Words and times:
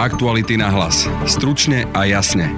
Aktuality 0.00 0.56
na 0.56 0.72
hlas. 0.72 1.04
Stručne 1.28 1.84
a 1.92 2.08
jasne. 2.08 2.48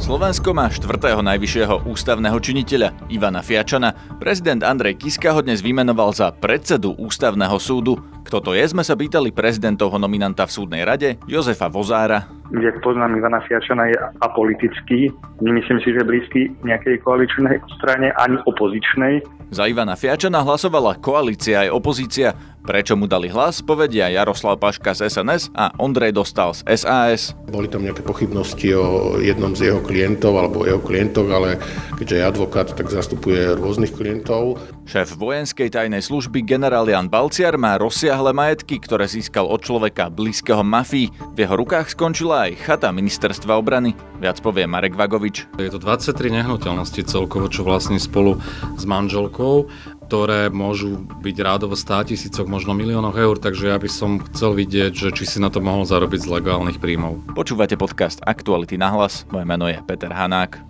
Slovensko 0.00 0.56
má 0.56 0.72
štvrtého 0.72 1.20
najvyššieho 1.20 1.84
ústavného 1.84 2.32
činiteľa 2.40 2.96
Ivana 3.12 3.44
Fiačana. 3.44 3.92
Prezident 4.16 4.64
Andrej 4.64 4.96
Kiska 4.96 5.36
ho 5.36 5.44
dnes 5.44 5.60
vymenoval 5.60 6.16
za 6.16 6.32
predsedu 6.32 6.96
ústavného 6.96 7.60
súdu. 7.60 8.00
Kto 8.22 8.38
to 8.40 8.50
je, 8.54 8.64
sme 8.64 8.86
sa 8.86 8.94
pýtali 8.94 9.34
prezidentovho 9.34 9.98
nominanta 9.98 10.46
v 10.46 10.54
súdnej 10.54 10.82
rade 10.86 11.18
Jozefa 11.26 11.66
Vozára. 11.66 12.30
Jak 12.52 12.84
poznám 12.84 13.16
Ivana 13.16 13.40
Fiačana 13.44 13.88
je 13.88 13.96
apolitický. 14.20 15.08
Nemyslím 15.40 15.80
si, 15.80 15.88
že 15.90 16.04
blízky 16.04 16.40
nejakej 16.62 17.00
koaličnej 17.00 17.58
strane 17.80 18.12
ani 18.20 18.36
opozičnej. 18.44 19.24
Za 19.52 19.68
Ivana 19.68 19.96
Fiačana 19.96 20.44
hlasovala 20.44 21.00
koalícia 21.00 21.64
aj 21.64 21.70
opozícia. 21.72 22.32
Prečo 22.62 22.94
mu 22.94 23.10
dali 23.10 23.26
hlas, 23.26 23.58
povedia 23.58 24.06
Jaroslav 24.06 24.54
Paška 24.62 24.94
z 24.94 25.10
SNS 25.10 25.50
a 25.50 25.74
Ondrej 25.82 26.14
Dostal 26.14 26.54
z 26.54 26.62
SAS. 26.78 27.34
Boli 27.50 27.66
tam 27.66 27.82
nejaké 27.82 28.06
pochybnosti 28.06 28.70
o 28.78 29.18
jednom 29.18 29.50
z 29.58 29.72
jeho 29.72 29.82
klientov 29.82 30.38
alebo 30.38 30.62
jeho 30.62 30.78
klientok, 30.78 31.26
ale 31.34 31.58
keďže 31.98 32.16
je 32.22 32.24
advokát, 32.24 32.68
tak 32.70 32.86
zastupuje 32.86 33.58
rôznych 33.58 33.90
klientov. 33.90 34.62
Šéf 34.82 35.14
vojenskej 35.14 35.70
tajnej 35.70 36.02
služby 36.02 36.42
generál 36.42 36.90
Jan 36.90 37.06
Balciar 37.06 37.54
má 37.54 37.78
rozsiahle 37.78 38.34
majetky, 38.34 38.82
ktoré 38.82 39.06
získal 39.06 39.46
od 39.46 39.62
človeka 39.62 40.10
blízkeho 40.10 40.66
mafii. 40.66 41.14
V 41.32 41.38
jeho 41.38 41.54
rukách 41.54 41.94
skončila 41.94 42.50
aj 42.50 42.58
chata 42.66 42.90
ministerstva 42.90 43.54
obrany. 43.54 43.94
Viac 44.18 44.42
povie 44.42 44.66
Marek 44.66 44.98
Vagovič. 44.98 45.46
Je 45.54 45.70
to 45.70 45.78
23 45.78 46.34
nehnuteľnosti 46.34 46.98
celkovo, 47.06 47.46
čo 47.46 47.62
vlastní 47.62 48.02
spolu 48.02 48.42
s 48.74 48.84
manželkou 48.84 49.70
ktoré 50.12 50.52
môžu 50.52 51.08
byť 51.24 51.36
rádovo 51.40 51.72
100 51.72 52.12
tisícoch, 52.12 52.44
možno 52.44 52.76
miliónoch 52.76 53.16
eur, 53.16 53.40
takže 53.40 53.72
ja 53.72 53.80
by 53.80 53.88
som 53.88 54.20
chcel 54.20 54.52
vidieť, 54.52 54.92
že 54.92 55.08
či 55.08 55.24
si 55.24 55.40
na 55.40 55.48
to 55.48 55.64
mohol 55.64 55.88
zarobiť 55.88 56.28
z 56.28 56.32
legálnych 56.36 56.76
príjmov. 56.76 57.32
Počúvate 57.32 57.80
podcast 57.80 58.20
Aktuality 58.20 58.76
na 58.76 58.92
hlas, 58.92 59.24
moje 59.32 59.48
meno 59.48 59.72
je 59.72 59.80
Peter 59.88 60.12
Hanák. 60.12 60.60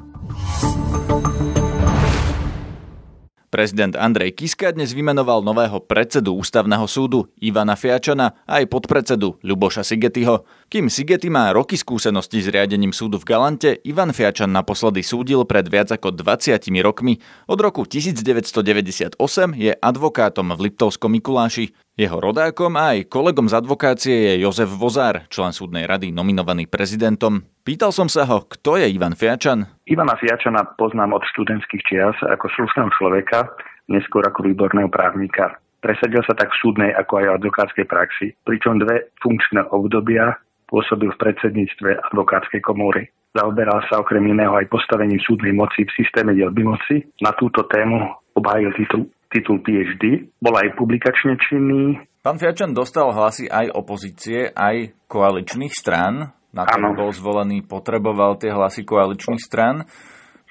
Prezident 3.53 3.92
Andrej 4.00 4.33
Kiska 4.41 4.72
dnes 4.72 4.97
vymenoval 4.97 5.45
nového 5.45 5.77
predsedu 5.84 6.33
ústavného 6.41 6.89
súdu 6.89 7.28
Ivana 7.36 7.77
Fiačana 7.77 8.33
a 8.48 8.64
aj 8.64 8.72
podpredsedu 8.72 9.45
Ľuboša 9.45 9.84
Sigetyho. 9.84 10.48
Kým 10.72 10.89
Sigety 10.89 11.28
má 11.28 11.53
roky 11.53 11.77
skúsenosti 11.77 12.41
s 12.41 12.48
riadením 12.48 12.97
súdu 12.97 13.20
v 13.20 13.28
Galante, 13.28 13.77
Ivan 13.84 14.17
Fiačan 14.17 14.56
naposledy 14.56 15.05
súdil 15.05 15.45
pred 15.45 15.69
viac 15.69 15.92
ako 15.92 16.17
20 16.17 16.64
rokmi. 16.80 17.20
Od 17.45 17.61
roku 17.61 17.84
1998 17.84 19.20
je 19.53 19.73
advokátom 19.77 20.56
v 20.56 20.73
Liptovskom 20.73 21.12
Mikuláši. 21.12 21.77
Jeho 21.93 22.25
rodákom 22.25 22.73
a 22.81 22.97
aj 22.97 23.12
kolegom 23.12 23.53
z 23.53 23.61
advokácie 23.61 24.17
je 24.17 24.41
Jozef 24.41 24.73
Vozár, 24.81 25.29
člen 25.29 25.53
súdnej 25.53 25.85
rady 25.85 26.09
nominovaný 26.09 26.65
prezidentom. 26.65 27.45
Pýtal 27.69 27.93
som 27.93 28.09
sa 28.09 28.25
ho, 28.25 28.48
kto 28.48 28.81
je 28.81 28.89
Ivan 28.89 29.12
Fiačan? 29.12 29.69
Ivana 29.85 30.17
Fiačana 30.17 30.73
poznám 30.81 31.20
od 31.20 31.25
študentských 31.37 31.85
čias 31.85 32.17
ako 32.25 32.48
slušného 32.48 32.89
človeka, 32.97 33.45
neskôr 33.93 34.25
ako 34.25 34.41
výborného 34.41 34.89
právnika. 34.89 35.61
Presadil 35.85 36.25
sa 36.25 36.33
tak 36.33 36.48
v 36.57 36.61
súdnej 36.65 36.97
ako 36.97 37.13
aj 37.20 37.25
v 37.29 37.35
advokátskej 37.45 37.85
praxi, 37.85 38.27
pričom 38.48 38.81
dve 38.81 39.13
funkčné 39.20 39.61
obdobia 39.69 40.33
pôsobil 40.73 41.13
v 41.13 41.20
predsedníctve 41.20 42.09
advokátskej 42.09 42.65
komory. 42.65 43.05
Zaoberal 43.37 43.85
sa 43.93 44.01
okrem 44.01 44.25
iného 44.33 44.57
aj 44.57 44.73
postavením 44.73 45.20
súdnej 45.20 45.53
moci 45.53 45.85
v 45.85 45.93
systéme 45.93 46.33
dielby 46.33 46.65
moci. 46.65 47.05
Na 47.20 47.37
túto 47.37 47.69
tému 47.69 48.01
obhájil 48.33 48.73
titul 48.81 49.13
titul 49.33 49.65
PhD, 49.65 50.29
bol 50.39 50.55
aj 50.55 50.77
publikačne 50.77 51.41
činný. 51.41 51.99
Pán 52.23 52.39
Fiačan 52.39 52.77
dostal 52.77 53.11
hlasy 53.11 53.51
aj 53.51 53.75
opozície, 53.75 54.53
aj 54.53 54.95
koaličných 55.11 55.75
strán. 55.75 56.31
Na 56.53 56.69
to, 56.69 56.77
bol 56.93 57.11
zvolený, 57.11 57.65
potreboval 57.65 58.37
tie 58.37 58.53
hlasy 58.53 58.85
koaličných 58.85 59.41
strán. 59.41 59.89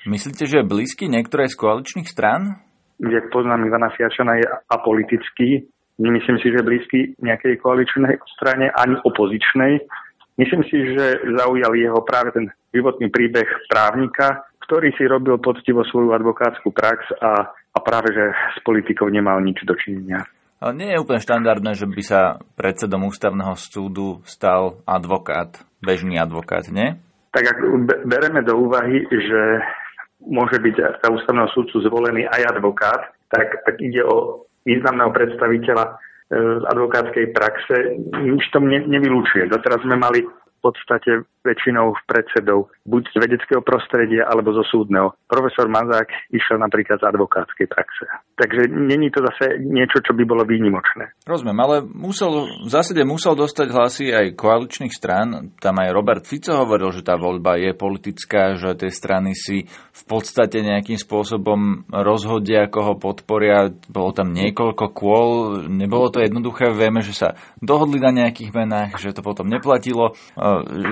Myslíte, 0.09 0.49
že 0.49 0.59
je 0.59 0.65
blízky 0.65 1.05
niektoré 1.05 1.45
z 1.45 1.55
koaličných 1.55 2.09
strán? 2.09 2.65
Jak 2.97 3.29
poznám 3.29 3.69
Ivana 3.69 3.93
Fiačana, 3.93 4.33
je 4.41 4.49
apolitický. 4.65 5.69
Nemyslím 6.01 6.41
si, 6.41 6.49
že 6.49 6.65
blízky 6.65 6.99
nejakej 7.21 7.61
koaličnej 7.61 8.17
strane 8.33 8.73
ani 8.73 8.97
opozičnej. 8.97 9.85
Myslím 10.41 10.65
si, 10.65 10.97
že 10.97 11.21
zaujal 11.37 11.77
jeho 11.77 12.01
práve 12.01 12.33
ten 12.33 12.49
životný 12.73 13.13
príbeh 13.13 13.45
právnika, 13.69 14.49
ktorý 14.65 14.89
si 14.97 15.05
robil 15.05 15.37
poctivo 15.37 15.85
svoju 15.85 16.17
advokátsku 16.17 16.73
prax 16.73 17.13
a 17.21 17.53
a 17.71 17.77
práve, 17.79 18.11
že 18.11 18.35
s 18.55 18.59
politikou 18.63 19.07
nemal 19.07 19.39
nič 19.39 19.63
dočinenia. 19.63 20.27
Ale 20.61 20.77
nie 20.77 20.93
je 20.93 21.01
úplne 21.01 21.23
štandardné, 21.23 21.73
že 21.73 21.89
by 21.89 22.03
sa 22.05 22.21
predsedom 22.53 23.09
ústavného 23.09 23.57
súdu 23.57 24.21
stal 24.29 24.77
advokát, 24.85 25.65
bežný 25.81 26.21
advokát, 26.21 26.69
nie? 26.69 27.01
Tak 27.33 27.43
ak 27.47 27.57
bereme 28.05 28.45
do 28.45 28.59
úvahy, 28.59 29.01
že 29.09 29.41
môže 30.21 30.61
byť 30.61 30.75
za 31.01 31.09
ústavného 31.09 31.49
súdcu 31.49 31.81
zvolený 31.89 32.29
aj 32.29 32.53
advokát, 32.53 33.09
tak 33.33 33.47
ak 33.65 33.75
ide 33.81 34.05
o 34.05 34.45
významného 34.61 35.09
predstaviteľa 35.09 35.85
e, 35.87 35.93
z 36.61 36.63
advokátskej 36.69 37.25
praxe, 37.33 37.75
nič 38.21 38.45
tom 38.53 38.69
ne, 38.69 38.85
nevylúčuje. 38.85 39.49
Doteraz 39.49 39.81
sme 39.81 39.97
mali 39.97 40.21
podstate 40.61 41.25
väčšinou 41.41 41.97
predsedov 42.05 42.69
buď 42.85 43.03
z 43.09 43.15
vedeckého 43.17 43.61
prostredia 43.65 44.29
alebo 44.29 44.53
zo 44.53 44.61
súdneho. 44.61 45.17
Profesor 45.25 45.65
Mazák 45.65 46.09
išiel 46.29 46.61
napríklad 46.61 47.01
z 47.01 47.09
advokátskej 47.09 47.65
praxe. 47.65 48.05
Takže 48.37 48.69
není 48.69 49.09
to 49.09 49.25
zase 49.25 49.57
niečo, 49.61 50.05
čo 50.05 50.13
by 50.13 50.23
bolo 50.25 50.45
výnimočné. 50.45 51.17
Rozumiem, 51.25 51.59
ale 51.61 51.75
musel, 51.85 52.45
v 52.65 52.69
zásade 52.69 53.01
musel 53.05 53.33
dostať 53.33 53.67
hlasy 53.73 54.05
aj 54.13 54.37
koaličných 54.37 54.93
strán. 54.93 55.53
Tam 55.57 55.81
aj 55.81 55.89
Robert 55.93 56.23
Fico 56.29 56.53
hovoril, 56.53 56.93
že 56.93 57.05
tá 57.05 57.17
voľba 57.17 57.57
je 57.57 57.73
politická, 57.73 58.57
že 58.57 58.77
tie 58.77 58.93
strany 58.93 59.33
si 59.33 59.65
v 59.69 60.03
podstate 60.05 60.61
nejakým 60.61 60.97
spôsobom 60.97 61.89
rozhodia, 61.89 62.69
ako 62.69 62.79
ho 62.85 62.93
podporia. 63.01 63.73
Bolo 63.89 64.13
tam 64.13 64.33
niekoľko 64.33 64.85
kôl, 64.93 65.29
nebolo 65.69 66.13
to 66.13 66.21
jednoduché. 66.21 66.69
Vieme, 66.69 67.01
že 67.01 67.17
sa 67.17 67.33
dohodli 67.61 68.01
na 68.01 68.11
nejakých 68.11 68.51
menách, 68.51 68.97
že 68.97 69.13
to 69.13 69.21
potom 69.21 69.47
neplatilo 69.47 70.17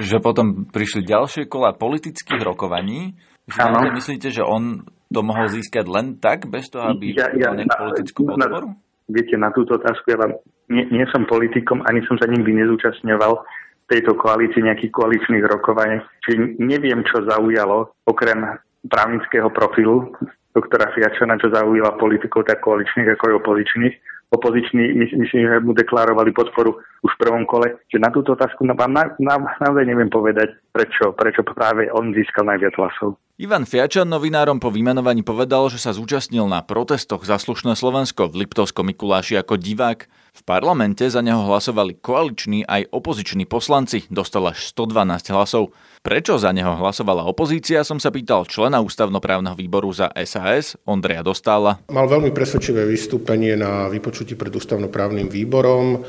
že 0.05 0.21
potom 0.21 0.69
prišli 0.69 1.03
ďalšie 1.03 1.49
kola 1.49 1.73
politických 1.75 2.41
rokovaní. 2.45 3.17
Myslíte, 3.49 3.89
myslíte, 3.97 4.27
že 4.29 4.43
on 4.45 4.85
to 5.09 5.25
mohol 5.25 5.49
získať 5.49 5.89
len 5.89 6.21
tak, 6.21 6.45
bez 6.45 6.69
toho, 6.69 6.93
aby 6.93 7.17
ja, 7.17 7.33
ja, 7.33 7.49
mal 7.49 7.65
politickú 7.89 8.29
podporu? 8.29 8.77
viete, 9.09 9.33
na 9.41 9.49
túto 9.49 9.81
otázku 9.81 10.05
ja 10.13 10.21
vám 10.21 10.37
nie, 10.69 10.85
nie 10.93 11.05
som 11.09 11.25
politikom, 11.25 11.81
ani 11.89 12.05
som 12.05 12.21
sa 12.21 12.29
nikdy 12.29 12.61
nezúčastňoval 12.61 13.41
tejto 13.89 14.13
koalícii 14.21 14.61
nejakých 14.61 14.93
koaličných 14.93 15.43
rokovaní. 15.49 15.97
Čiže 16.21 16.61
neviem, 16.61 17.01
čo 17.09 17.25
zaujalo, 17.25 17.89
okrem 18.05 18.61
právnického 18.85 19.49
profilu 19.49 20.13
doktora 20.53 20.93
Fiačana, 20.93 21.41
čo 21.41 21.49
zaujala 21.49 21.97
politikov 21.97 22.45
tak 22.45 22.61
koaličných 22.61 23.17
ako 23.17 23.23
aj 23.33 23.37
opozičných 23.41 23.95
opoziční, 24.29 24.93
myslím, 24.93 25.25
že 25.25 25.59
mu 25.59 25.73
deklarovali 25.73 26.31
podporu 26.31 26.77
už 27.01 27.11
v 27.15 27.21
prvom 27.25 27.45
kole, 27.45 27.81
že 27.89 27.99
na 27.99 28.09
túto 28.13 28.33
otázku 28.33 28.65
vám 28.65 28.93
na, 28.93 29.03
na, 29.19 29.35
naozaj 29.61 29.85
neviem 29.85 30.09
povedať, 30.09 30.53
prečo, 30.71 31.11
prečo 31.13 31.41
práve 31.43 31.89
on 31.91 32.13
získal 32.13 32.47
najviac 32.47 32.73
hlasov. 32.77 33.17
Ivan 33.39 33.63
Fiačan 33.63 34.11
novinárom 34.11 34.59
po 34.59 34.67
vymenovaní 34.67 35.23
povedal, 35.23 35.71
že 35.71 35.79
sa 35.79 35.95
zúčastnil 35.95 36.43
na 36.51 36.59
protestoch 36.59 37.23
za 37.23 37.39
slušné 37.39 37.71
Slovensko 37.71 38.27
v 38.27 38.43
Liptovskom 38.43 38.91
Mikuláši 38.91 39.39
ako 39.39 39.55
divák. 39.55 40.11
V 40.35 40.41
parlamente 40.43 41.07
za 41.07 41.23
neho 41.23 41.47
hlasovali 41.47 42.03
koaliční 42.03 42.67
aj 42.67 42.91
opoziční 42.91 43.47
poslanci, 43.47 44.03
dostal 44.11 44.43
až 44.51 44.67
112 44.75 45.31
hlasov. 45.31 45.71
Prečo 46.03 46.35
za 46.35 46.51
neho 46.51 46.75
hlasovala 46.83 47.23
opozícia, 47.23 47.87
som 47.87 47.95
sa 47.95 48.11
pýtal 48.11 48.43
člena 48.43 48.83
ústavnoprávneho 48.83 49.55
výboru 49.55 49.87
za 49.95 50.11
SAS, 50.27 50.75
Ondreja 50.83 51.23
Dostála. 51.23 51.79
Mal 51.87 52.11
veľmi 52.11 52.35
presvedčivé 52.35 52.83
vystúpenie 52.83 53.55
na 53.55 53.87
vypočutí 53.87 54.35
pred 54.35 54.51
ústavnoprávnym 54.51 55.31
výborom. 55.31 56.03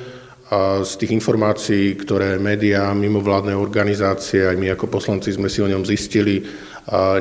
Z 0.82 0.98
tých 0.98 1.14
informácií, 1.14 1.94
ktoré 1.94 2.34
médiá, 2.42 2.90
mimovládne 2.90 3.54
organizácie, 3.54 4.50
aj 4.50 4.58
my 4.58 4.74
ako 4.74 4.90
poslanci 4.90 5.30
sme 5.30 5.46
si 5.46 5.62
o 5.62 5.70
ňom 5.70 5.86
zistili, 5.86 6.42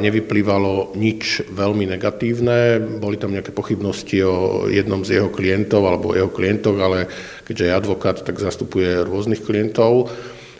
nevyplývalo 0.01 0.97
nič 0.97 1.45
veľmi 1.53 1.85
negatívne. 1.93 2.81
Boli 2.97 3.21
tam 3.21 3.37
nejaké 3.37 3.53
pochybnosti 3.53 4.25
o 4.25 4.65
jednom 4.65 5.05
z 5.05 5.21
jeho 5.21 5.29
klientov 5.29 5.85
alebo 5.85 6.17
jeho 6.17 6.33
klientok, 6.33 6.75
ale 6.81 7.05
keďže 7.45 7.69
je 7.69 7.77
advokát, 7.77 8.17
tak 8.17 8.41
zastupuje 8.41 9.05
rôznych 9.05 9.45
klientov 9.45 10.09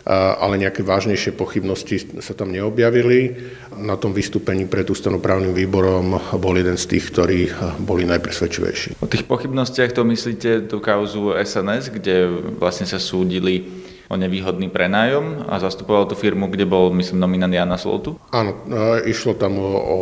ale 0.08 0.62
nejaké 0.62 0.82
vážnejšie 0.82 1.36
pochybnosti 1.36 2.20
sa 2.24 2.34
tam 2.34 2.50
neobjavili. 2.56 3.36
Na 3.78 4.00
tom 4.00 4.16
vystúpení 4.16 4.66
pred 4.66 4.88
ústavnoprávnym 4.88 5.54
výborom 5.54 6.18
bol 6.40 6.56
jeden 6.56 6.80
z 6.80 6.86
tých, 6.98 7.12
ktorí 7.12 7.40
boli 7.84 8.08
najpresvedčivejší. 8.08 9.00
O 9.04 9.08
tých 9.12 9.28
pochybnostiach 9.28 9.92
to 9.94 10.08
myslíte 10.08 10.72
tú 10.72 10.80
kauzu 10.80 11.36
SNS, 11.36 11.94
kde 11.94 12.30
vlastne 12.58 12.90
sa 12.90 12.98
súdili 12.98 13.88
o 14.10 14.18
nevýhodný 14.18 14.74
prenájom 14.74 15.46
a 15.46 15.62
zastupoval 15.62 16.10
tú 16.10 16.18
firmu, 16.18 16.50
kde 16.50 16.66
bol, 16.66 16.90
myslím, 16.98 17.22
nominant 17.22 17.54
Jana 17.54 17.78
Slotu? 17.78 18.18
Áno, 18.34 18.58
išlo 19.06 19.38
tam 19.38 19.62
o, 19.62 19.70
o 19.70 19.98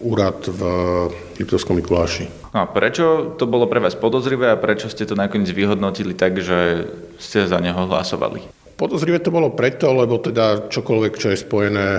úrad 0.00 0.40
v 0.48 0.60
Liptovskom 1.36 1.76
Mikuláši. 1.76 2.32
A 2.56 2.64
prečo 2.64 3.36
to 3.36 3.44
bolo 3.44 3.68
pre 3.68 3.76
vás 3.76 3.92
podozrivé 3.92 4.48
a 4.48 4.56
prečo 4.56 4.88
ste 4.88 5.04
to 5.04 5.12
nakoniec 5.12 5.52
vyhodnotili 5.52 6.16
tak, 6.16 6.40
že 6.40 6.88
ste 7.20 7.44
za 7.44 7.60
neho 7.60 7.84
hlasovali? 7.84 8.65
Podozrivé 8.76 9.24
to 9.24 9.32
bolo 9.32 9.56
preto, 9.56 9.88
lebo 9.88 10.20
teda 10.20 10.68
čokoľvek, 10.68 11.12
čo 11.16 11.32
je 11.32 11.40
spojené 11.40 11.96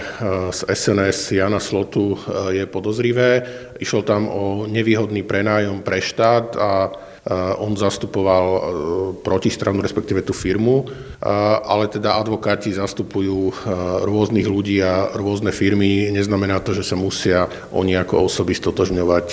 s 0.53 0.62
SNS 0.62 1.33
Jana 1.33 1.57
Slotu, 1.57 2.13
je 2.53 2.69
podozrivé. 2.69 3.41
Išlo 3.81 4.06
tam 4.06 4.29
o 4.29 4.69
nevýhodný 4.69 5.25
prenájom 5.25 5.81
pre 5.81 5.97
štát 5.97 6.53
a 6.53 6.94
on 7.57 7.74
zastupoval 7.74 8.45
protistranu, 9.25 9.81
respektíve 9.81 10.21
tú 10.21 10.38
firmu, 10.38 10.85
ale 11.65 11.89
teda 11.89 12.13
advokáti 12.13 12.69
zastupujú 12.69 13.57
rôznych 14.06 14.45
ľudí 14.45 14.77
a 14.85 15.18
rôzne 15.18 15.50
firmy. 15.50 16.13
Neznamená 16.13 16.62
to, 16.62 16.77
že 16.77 16.85
sa 16.85 16.94
musia 16.94 17.50
oni 17.74 17.97
ako 17.97 18.29
osoby 18.29 18.53
stotožňovať, 18.53 19.27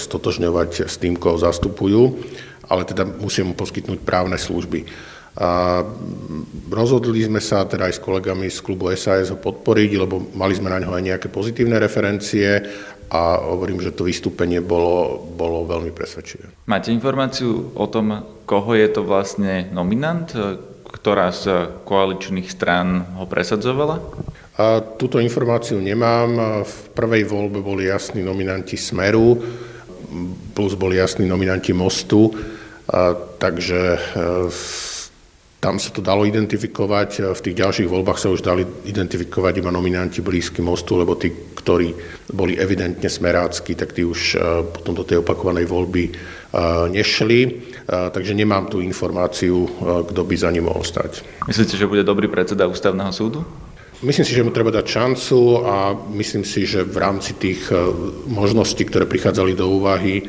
stotožňovať 0.00 0.88
s 0.88 0.96
tým, 0.96 1.20
koho 1.20 1.36
zastupujú, 1.36 2.16
ale 2.64 2.88
teda 2.88 3.04
musia 3.04 3.44
mu 3.44 3.52
poskytnúť 3.52 4.00
právne 4.08 4.40
služby. 4.40 4.88
A 5.38 5.86
rozhodli 6.66 7.22
sme 7.22 7.38
sa 7.38 7.62
teda 7.62 7.86
aj 7.86 7.94
s 7.94 8.02
kolegami 8.02 8.50
z 8.50 8.58
klubu 8.58 8.90
SAS 8.98 9.30
ho 9.30 9.38
podporiť, 9.38 9.90
lebo 9.94 10.34
mali 10.34 10.58
sme 10.58 10.66
na 10.66 10.82
ňo 10.82 10.98
aj 10.98 11.02
nejaké 11.06 11.28
pozitívne 11.30 11.78
referencie 11.78 12.58
a 13.08 13.38
hovorím, 13.40 13.78
že 13.78 13.94
to 13.94 14.02
vystúpenie 14.04 14.58
bolo, 14.58 15.22
bolo 15.38 15.62
veľmi 15.64 15.94
presvedčivé. 15.94 16.50
Máte 16.66 16.90
informáciu 16.90 17.70
o 17.72 17.86
tom, 17.86 18.26
koho 18.44 18.74
je 18.74 18.88
to 18.90 19.06
vlastne 19.06 19.70
nominant, 19.70 20.28
ktorá 20.88 21.30
z 21.30 21.70
koaličných 21.86 22.50
strán 22.50 23.16
ho 23.16 23.24
presadzovala? 23.24 24.02
A 24.58 24.82
túto 24.82 25.22
informáciu 25.22 25.78
nemám. 25.78 26.64
V 26.66 26.76
prvej 26.98 27.22
voľbe 27.30 27.62
boli 27.62 27.86
jasní 27.86 28.26
nominanti 28.26 28.74
Smeru, 28.74 29.38
plus 30.50 30.74
boli 30.74 30.98
jasní 30.98 31.30
nominanti 31.30 31.70
Mostu, 31.70 32.34
a, 32.88 33.14
takže 33.38 33.80
e, 33.94 34.00
tam 35.58 35.82
sa 35.82 35.90
to 35.90 35.98
dalo 35.98 36.22
identifikovať, 36.22 37.34
v 37.34 37.40
tých 37.42 37.58
ďalších 37.58 37.90
voľbách 37.90 38.18
sa 38.18 38.30
už 38.30 38.46
dali 38.46 38.62
identifikovať 38.62 39.58
iba 39.58 39.74
nominanti 39.74 40.22
blízky 40.22 40.62
mostu, 40.62 40.94
lebo 40.94 41.18
tí, 41.18 41.34
ktorí 41.34 41.98
boli 42.30 42.54
evidentne 42.54 43.10
smerácky, 43.10 43.74
tak 43.74 43.90
tí 43.90 44.06
už 44.06 44.20
e, 44.34 44.62
potom 44.70 44.94
do 44.94 45.02
tej 45.02 45.18
opakovanej 45.18 45.66
voľby 45.66 46.04
e, 46.06 46.12
nešli. 46.94 47.40
E, 47.42 47.50
takže 47.90 48.38
nemám 48.38 48.70
tú 48.70 48.78
informáciu, 48.78 49.66
kto 50.06 50.20
by 50.22 50.34
za 50.38 50.54
ním 50.54 50.70
mohol 50.70 50.86
stať. 50.86 51.26
Myslíte, 51.50 51.74
že 51.74 51.90
bude 51.90 52.06
dobrý 52.06 52.30
predseda 52.30 52.70
ústavného 52.70 53.10
súdu? 53.10 53.42
Myslím 53.98 54.22
si, 54.22 54.38
že 54.38 54.46
mu 54.46 54.54
treba 54.54 54.70
dať 54.70 54.86
šancu 54.86 55.38
a 55.66 55.90
myslím 56.14 56.46
si, 56.46 56.62
že 56.70 56.86
v 56.86 57.02
rámci 57.02 57.34
tých 57.34 57.66
možností, 58.30 58.86
ktoré 58.86 59.10
prichádzali 59.10 59.58
do 59.58 59.66
úvahy, 59.74 60.22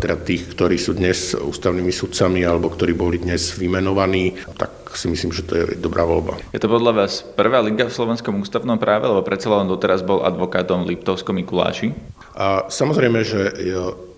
teda 0.00 0.16
tých, 0.24 0.56
ktorí 0.56 0.80
sú 0.80 0.96
dnes 0.96 1.36
ústavnými 1.36 1.92
sudcami 1.92 2.40
alebo 2.48 2.72
ktorí 2.72 2.96
boli 2.96 3.20
dnes 3.20 3.60
vymenovaní, 3.60 4.40
tak 4.56 4.96
si 4.96 5.12
myslím, 5.12 5.36
že 5.36 5.44
to 5.44 5.52
je 5.52 5.64
dobrá 5.76 6.08
voľba. 6.08 6.40
Je 6.56 6.62
to 6.62 6.70
podľa 6.70 7.04
vás 7.04 7.20
prvá 7.36 7.60
liga 7.60 7.84
v 7.84 7.92
slovenskom 7.92 8.40
ústavnom 8.40 8.80
práve, 8.80 9.04
lebo 9.04 9.20
predsa 9.20 9.52
len 9.52 9.68
doteraz 9.68 10.00
bol 10.00 10.24
advokátom 10.24 10.88
Liptovsko 10.88 11.36
Mikuláši? 11.36 11.92
A 12.32 12.72
samozrejme, 12.72 13.20
že 13.20 13.40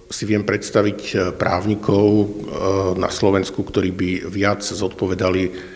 si 0.07 0.23
viem 0.31 0.47
predstaviť 0.47 1.35
právnikov 1.35 2.31
na 2.95 3.11
Slovensku, 3.11 3.67
ktorí 3.67 3.91
by 3.91 4.11
viac 4.31 4.63
zodpovedali 4.63 5.75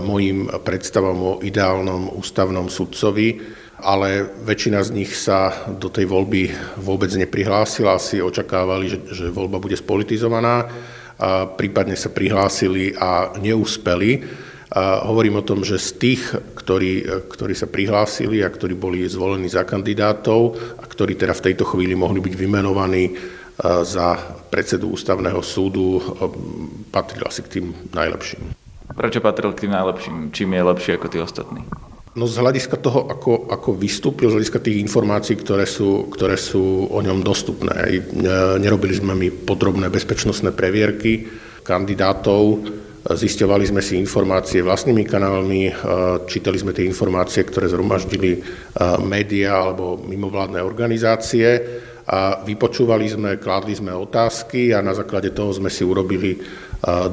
mojim 0.00 0.46
predstavám 0.62 1.18
o 1.18 1.38
ideálnom 1.42 2.14
ústavnom 2.14 2.70
sudcovi, 2.70 3.42
ale 3.82 4.24
väčšina 4.46 4.80
z 4.80 4.90
nich 4.96 5.12
sa 5.12 5.68
do 5.68 5.92
tej 5.92 6.08
voľby 6.08 6.48
vôbec 6.80 7.12
neprihlásila, 7.12 8.00
asi 8.00 8.24
očakávali, 8.24 8.88
že, 8.88 8.98
že 9.12 9.26
voľba 9.28 9.60
bude 9.60 9.76
spolitizovaná, 9.76 10.64
a 11.16 11.48
prípadne 11.48 11.96
sa 11.96 12.12
prihlásili 12.12 12.92
a 12.92 13.32
neúspeli. 13.40 14.44
A 14.76 15.08
hovorím 15.08 15.40
o 15.40 15.46
tom, 15.46 15.64
že 15.64 15.80
z 15.80 15.90
tých, 15.96 16.22
ktorí, 16.58 17.06
ktorí 17.30 17.54
sa 17.56 17.70
prihlásili 17.70 18.44
a 18.44 18.52
ktorí 18.52 18.76
boli 18.76 19.06
zvolení 19.08 19.48
za 19.48 19.64
kandidátov 19.64 20.58
a 20.76 20.84
ktorí 20.84 21.16
teda 21.16 21.32
v 21.32 21.44
tejto 21.52 21.64
chvíli 21.64 21.96
mohli 21.96 22.20
byť 22.20 22.34
vymenovaní 22.36 23.16
za 23.86 24.20
predsedu 24.52 24.92
ústavného 24.92 25.40
súdu, 25.40 25.96
patril 26.92 27.24
asi 27.24 27.40
k 27.40 27.52
tým 27.56 27.66
najlepším. 27.96 28.55
Prečo 28.96 29.20
patril 29.20 29.52
k 29.52 29.68
tým 29.68 29.76
najlepším? 29.76 30.32
Čím 30.32 30.56
je 30.56 30.62
lepší 30.64 30.90
ako 30.96 31.06
tí 31.12 31.18
ostatní? 31.20 31.60
No 32.16 32.24
z 32.24 32.40
hľadiska 32.40 32.80
toho, 32.80 33.04
ako, 33.12 33.52
ako 33.52 33.76
vystúpil, 33.76 34.32
z 34.32 34.40
hľadiska 34.40 34.64
tých 34.64 34.80
informácií, 34.80 35.36
ktoré 35.36 35.68
sú, 35.68 36.08
ktoré 36.08 36.40
sú 36.40 36.88
o 36.88 36.98
ňom 37.04 37.20
dostupné. 37.20 37.76
E, 37.76 38.00
nerobili 38.56 38.96
sme 38.96 39.12
my 39.12 39.28
podrobné 39.44 39.92
bezpečnostné 39.92 40.56
previerky 40.56 41.28
kandidátov, 41.60 42.64
zisťovali 43.04 43.68
sme 43.68 43.84
si 43.84 44.00
informácie 44.00 44.64
vlastnými 44.64 45.04
kanálmi, 45.04 45.68
e, 45.68 45.72
čítali 46.24 46.56
sme 46.56 46.72
tie 46.72 46.88
informácie, 46.88 47.44
ktoré 47.44 47.68
zhromaždili 47.68 48.32
e, 48.32 48.40
médiá 49.04 49.68
alebo 49.68 50.00
mimovládne 50.00 50.64
organizácie 50.64 51.60
a 52.06 52.42
vypočúvali 52.46 53.06
sme, 53.10 53.42
kládli 53.42 53.74
sme 53.74 53.90
otázky 53.90 54.70
a 54.70 54.78
na 54.78 54.94
základe 54.94 55.34
toho 55.34 55.50
sme 55.50 55.66
si 55.66 55.82
urobili 55.82 56.38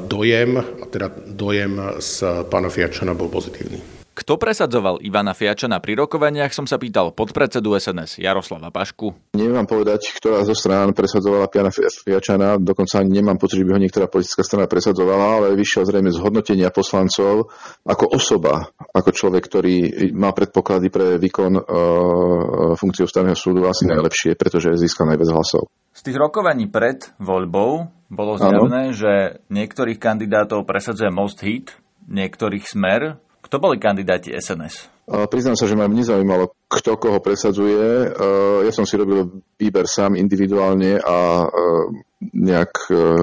dojem, 0.05 0.57
a 0.61 0.85
teda 0.85 1.09
dojem 1.33 1.97
z 1.97 2.45
pána 2.45 2.69
Fiačana 2.69 3.17
bol 3.17 3.29
pozitívny. 3.29 3.92
Kto 4.13 4.37
presadzoval 4.37 5.01
Ivana 5.01 5.33
Fiačana 5.33 5.81
pri 5.81 5.97
rokovaniach, 5.97 6.53
som 6.53 6.69
sa 6.69 6.77
pýtal 6.77 7.17
podpredsedu 7.17 7.73
SNS 7.73 8.21
Jaroslava 8.21 8.69
Pašku. 8.69 9.33
Neviem 9.33 9.57
vám 9.57 9.65
povedať, 9.65 10.13
ktorá 10.13 10.45
zo 10.45 10.53
strán 10.53 10.93
presadzovala 10.93 11.49
Piana 11.49 11.73
Fiačana, 11.73 12.61
dokonca 12.61 13.01
ani 13.01 13.17
nemám 13.17 13.41
pocit, 13.41 13.57
že 13.57 13.65
by 13.65 13.73
ho 13.73 13.81
niektorá 13.81 14.05
politická 14.05 14.45
strana 14.45 14.69
presadzovala, 14.69 15.41
ale 15.41 15.57
vyšiel 15.57 15.89
zrejme 15.89 16.13
z 16.13 16.21
hodnotenia 16.21 16.69
poslancov 16.69 17.49
ako 17.81 18.05
osoba, 18.13 18.69
ako 18.93 19.09
človek, 19.09 19.49
ktorý 19.49 19.75
má 20.13 20.29
predpoklady 20.29 20.93
pre 20.93 21.17
výkon 21.17 21.57
e, 21.57 21.61
funkcie 22.77 23.09
ústavného 23.09 23.33
súdu 23.33 23.65
asi 23.65 23.89
najlepšie, 23.89 24.37
pretože 24.37 24.77
získal 24.77 25.09
najviac 25.09 25.33
hlasov. 25.33 25.73
Z 25.89 26.05
tých 26.05 26.21
rokovaní 26.21 26.69
pred 26.69 27.01
voľbou 27.17 27.89
bolo 28.13 28.37
zjavné, 28.37 28.93
že 28.93 29.41
niektorých 29.49 29.97
kandidátov 29.97 30.69
presadzuje 30.69 31.09
Most 31.09 31.41
Hit, 31.41 31.73
niektorých 32.05 32.69
Smer, 32.69 33.17
kto 33.43 33.55
boli 33.59 33.75
kandidáti 33.77 34.31
SNS? 34.31 34.87
Priznám 35.27 35.59
sa, 35.59 35.67
že 35.67 35.75
ma 35.75 35.91
nezaujímalo, 35.91 36.55
kto 36.73 36.97
koho 36.97 37.21
presadzuje. 37.21 38.09
Ja 38.65 38.71
som 38.73 38.89
si 38.89 38.97
robil 38.97 39.45
výber 39.61 39.85
sám 39.85 40.17
individuálne 40.17 40.97
a 40.97 41.45
nejak 42.23 42.73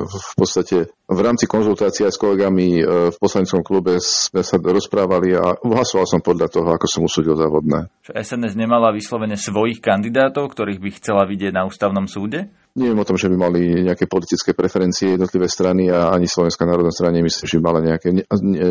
v 0.06 0.32
podstate 0.37 0.93
v 1.11 1.20
rámci 1.25 1.50
konzultácie 1.50 2.06
s 2.06 2.20
kolegami 2.20 2.85
v 2.85 3.17
poslaneckom 3.19 3.67
klube 3.67 3.99
sme 3.99 4.47
sa 4.47 4.61
rozprávali 4.61 5.35
a 5.35 5.59
hlasoval 5.59 6.07
som 6.07 6.21
podľa 6.23 6.52
toho, 6.52 6.69
ako 6.71 6.87
som 6.87 7.02
usúdil 7.02 7.35
závodné. 7.35 7.90
Čo 8.07 8.14
SNS 8.14 8.54
nemala 8.54 8.95
vyslovene 8.95 9.35
svojich 9.35 9.83
kandidátov, 9.83 10.52
ktorých 10.54 10.78
by 10.78 10.90
chcela 11.00 11.26
vidieť 11.26 11.50
na 11.50 11.66
ústavnom 11.66 12.07
súde? 12.07 12.52
Neviem 12.71 13.02
o 13.02 13.09
tom, 13.09 13.19
že 13.19 13.26
by 13.26 13.35
mali 13.35 13.83
nejaké 13.83 14.07
politické 14.07 14.54
preferencie 14.54 15.19
jednotlivé 15.19 15.50
strany 15.50 15.90
a 15.90 16.14
ani 16.14 16.30
Slovenská 16.30 16.62
národná 16.62 16.95
strana 16.95 17.19
nemyslím, 17.19 17.50
že 17.50 17.59
by 17.59 17.62
mala 17.66 17.80
nejaké. 17.83 18.14
Ne, 18.14 18.23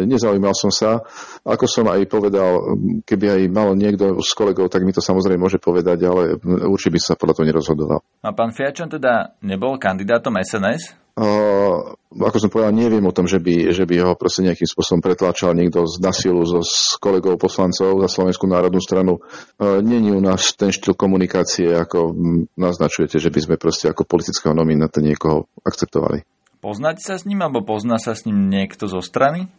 nezaujímal 0.08 0.56
som 0.56 0.72
sa. 0.72 1.04
Ako 1.44 1.68
som 1.68 1.92
aj 1.92 2.08
povedal, 2.08 2.80
keby 3.04 3.26
aj 3.36 3.42
mal 3.52 3.76
niekto 3.76 4.24
z 4.24 4.32
kolegov, 4.40 4.69
tak 4.70 4.86
mi 4.86 4.94
to 4.94 5.02
samozrejme 5.02 5.42
môže 5.42 5.58
povedať, 5.58 6.06
ale 6.06 6.38
určite 6.70 6.96
by 6.96 7.00
sa 7.02 7.14
podľa 7.18 7.34
toho 7.42 7.50
nerozhodoval. 7.50 8.00
A 8.22 8.30
pán 8.32 8.54
Fiačan 8.54 8.88
teda 8.88 9.36
nebol 9.42 9.82
kandidátom 9.82 10.38
SNS? 10.40 11.10
Uh, 11.20 12.00
ako 12.16 12.38
som 12.40 12.48
povedal, 12.48 12.72
neviem 12.72 13.04
o 13.04 13.12
tom, 13.12 13.28
že 13.28 13.44
by, 13.44 13.76
že 13.76 13.84
by 13.84 13.96
ho 14.08 14.12
proste 14.16 14.40
nejakým 14.40 14.64
spôsobom 14.64 15.04
pretláčal 15.04 15.52
niekto 15.52 15.84
z 15.84 16.00
nasilu 16.00 16.48
zo 16.48 16.64
s 16.64 16.96
kolegov 16.96 17.36
poslancov 17.36 18.00
za 18.00 18.08
Slovenskú 18.08 18.48
národnú 18.48 18.80
stranu. 18.80 19.20
Uh, 19.60 19.84
Není 19.84 20.16
u 20.16 20.24
nás 20.24 20.56
ten 20.56 20.72
štýl 20.72 20.96
komunikácie, 20.96 21.76
ako 21.76 22.16
naznačujete, 22.56 23.20
že 23.20 23.28
by 23.36 23.40
sme 23.44 23.56
proste 23.60 23.92
ako 23.92 24.08
politického 24.08 24.56
nominanta 24.56 25.04
niekoho 25.04 25.52
akceptovali. 25.68 26.24
Poznáte 26.64 27.04
sa 27.04 27.20
s 27.20 27.28
ním, 27.28 27.44
alebo 27.44 27.68
pozná 27.68 28.00
sa 28.00 28.16
s 28.16 28.24
ním 28.24 28.48
niekto 28.48 28.88
zo 28.88 29.04
strany? 29.04 29.52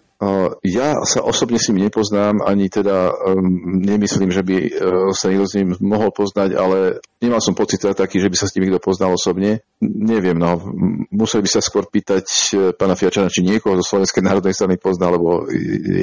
Ja 0.60 1.00
sa 1.08 1.24
osobne 1.24 1.56
s 1.56 1.72
ním 1.72 1.88
nepoznám, 1.88 2.44
ani 2.44 2.68
teda 2.68 3.08
um, 3.08 3.80
nemyslím, 3.80 4.28
že 4.28 4.44
by 4.44 4.56
uh, 4.60 4.68
sa 5.16 5.32
niekto 5.32 5.48
s 5.48 5.56
ním 5.56 5.72
mohol 5.80 6.12
poznať, 6.12 6.60
ale 6.60 7.00
nemal 7.24 7.40
som 7.40 7.56
pocit 7.56 7.80
teda 7.80 7.96
taký, 7.96 8.20
že 8.20 8.28
by 8.28 8.36
sa 8.36 8.44
s 8.44 8.52
ním 8.52 8.68
niekto 8.68 8.84
poznal 8.84 9.16
osobne. 9.16 9.64
Neviem, 9.80 10.36
no, 10.36 10.60
museli 11.08 11.48
by 11.48 11.50
sa 11.56 11.64
skôr 11.64 11.88
pýtať 11.88 12.26
uh, 12.52 12.76
pána 12.76 13.00
Fiačana, 13.00 13.32
či 13.32 13.40
niekoho 13.40 13.80
zo 13.80 13.96
Slovenskej 13.96 14.20
národnej 14.20 14.52
strany 14.52 14.76
pozná, 14.76 15.08
lebo 15.08 15.48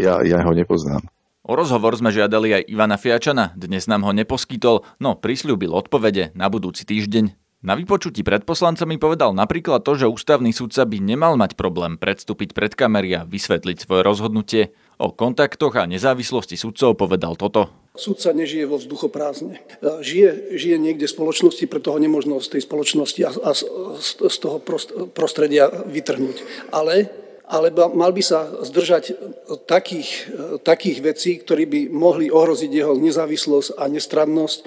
ja, 0.02 0.26
ja 0.26 0.42
ho 0.42 0.50
nepoznám. 0.50 1.06
O 1.46 1.54
rozhovor 1.54 1.94
sme 1.94 2.10
žiadali 2.10 2.58
aj 2.58 2.64
Ivana 2.74 2.98
Fiačana, 2.98 3.54
dnes 3.54 3.86
nám 3.86 4.02
ho 4.02 4.12
neposkytol, 4.18 4.82
no 4.98 5.14
prislúbil 5.14 5.70
odpovede 5.72 6.34
na 6.34 6.50
budúci 6.50 6.90
týždeň. 6.90 7.47
Na 7.68 7.76
vypočutí 7.76 8.24
pred 8.24 8.48
poslancami 8.48 8.96
povedal 8.96 9.36
napríklad 9.36 9.84
to, 9.84 10.00
že 10.00 10.08
ústavný 10.08 10.56
sudca 10.56 10.88
by 10.88 11.04
nemal 11.04 11.36
mať 11.36 11.60
problém 11.60 12.00
predstúpiť 12.00 12.56
pred 12.56 12.72
kamery 12.72 13.12
a 13.20 13.28
vysvetliť 13.28 13.84
svoje 13.84 14.08
rozhodnutie. 14.08 14.64
O 14.96 15.12
kontaktoch 15.12 15.76
a 15.76 15.84
nezávislosti 15.84 16.56
sudcov 16.56 16.96
povedal 16.96 17.36
toto. 17.36 17.68
Sudca 17.92 18.32
nežije 18.32 18.72
vo 18.72 18.80
vzduchoprázdne. 18.80 19.60
Žije, 19.84 20.56
žije 20.56 20.78
niekde 20.80 21.12
v 21.12 21.16
spoločnosti, 21.20 21.68
preto 21.68 21.92
ho 21.92 22.00
nemožno 22.00 22.40
z 22.40 22.56
tej 22.56 22.62
spoločnosti 22.64 23.22
a, 23.28 23.36
a 23.36 23.52
z, 23.52 23.68
z 24.16 24.38
toho 24.40 24.64
prostredia 25.12 25.68
vytrhnúť. 25.68 26.72
Ale 26.72 27.12
ale 27.48 27.72
mal 27.72 28.12
by 28.12 28.20
sa 28.20 28.60
zdržať 28.60 29.16
takých, 29.64 30.28
takých 30.68 31.00
vecí, 31.00 31.32
ktoré 31.40 31.64
by 31.64 31.88
mohli 31.88 32.28
ohroziť 32.28 32.72
jeho 32.72 33.00
nezávislosť 33.00 33.80
a 33.80 33.88
nestrannosť, 33.88 34.58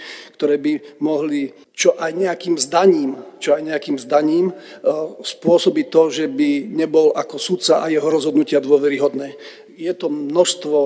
ktoré 0.41 0.57
by 0.57 0.73
mohli 1.05 1.53
čo 1.77 1.93
aj 2.01 2.17
nejakým 2.17 2.57
zdaním, 2.57 3.21
čo 3.37 3.53
aj 3.53 3.69
nejakým 3.69 4.01
zdaním 4.01 4.57
spôsobiť 5.21 5.87
to, 5.93 6.03
že 6.09 6.25
by 6.33 6.73
nebol 6.73 7.13
ako 7.13 7.37
sudca 7.37 7.85
a 7.85 7.93
jeho 7.93 8.09
rozhodnutia 8.09 8.65
dôveryhodné. 8.65 9.37
Je 9.77 9.93
to 9.93 10.09
množstvo 10.09 10.77